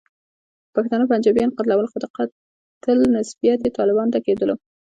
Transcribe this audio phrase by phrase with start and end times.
[0.75, 4.55] پښتانه پنجابیانو قتلول، خو د قاتل نسبیت یې طالبانو ته کېدلو.